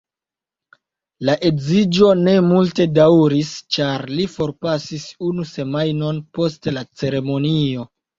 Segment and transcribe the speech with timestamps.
[1.27, 7.87] La edziĝo ne multe daŭris ĉar li forpasis unu semajnon post la ceremonio.